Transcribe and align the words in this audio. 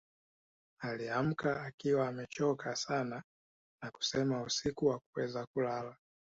Aliamka 0.81 1.61
akiwa 1.61 2.07
amechoka 2.07 2.75
sana 2.75 3.23
na 3.83 3.91
kusema 3.91 4.41
usiku 4.43 4.87
hakuweza 4.89 5.45
kulala 5.53 5.95